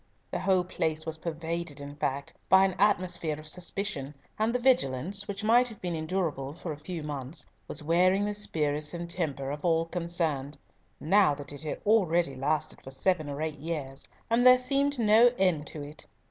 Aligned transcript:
The 0.31 0.39
whole 0.39 0.63
place 0.63 1.05
was 1.05 1.17
pervaded, 1.19 1.79
in 1.79 1.95
fact, 1.95 2.33
by 2.49 2.65
an 2.65 2.73
atmosphere 2.79 3.37
of 3.39 3.47
suspicion, 3.47 4.15
and 4.39 4.51
the 4.51 4.57
vigilance, 4.57 5.27
which 5.27 5.43
might 5.43 5.67
have 5.67 5.79
been 5.79 5.95
endurable 5.95 6.55
for 6.55 6.71
a 6.71 6.79
few 6.79 7.03
months, 7.03 7.45
was 7.67 7.83
wearing 7.83 8.25
the 8.25 8.33
spirits 8.33 8.95
and 8.95 9.07
temper 9.07 9.51
of 9.51 9.63
all 9.63 9.85
concerned, 9.85 10.57
now 10.99 11.35
that 11.35 11.53
it 11.53 11.61
had 11.61 11.81
already 11.85 12.35
lasted 12.35 12.81
for 12.81 12.89
seven 12.89 13.29
or 13.29 13.43
eight 13.43 13.59
years, 13.59 14.03
and 14.27 14.43
there 14.43 14.57
seemed 14.57 14.97
no 14.97 15.31
end 15.37 15.67
to 15.67 15.83
it. 15.83 16.07